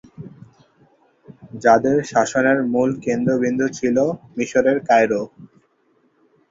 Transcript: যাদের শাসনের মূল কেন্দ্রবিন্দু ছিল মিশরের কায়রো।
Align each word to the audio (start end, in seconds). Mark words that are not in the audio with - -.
যাদের 1.63 1.97
শাসনের 2.11 2.59
মূল 2.73 2.89
কেন্দ্রবিন্দু 3.05 3.67
ছিল 3.77 3.97
মিশরের 4.35 4.77
কায়রো। 4.89 5.21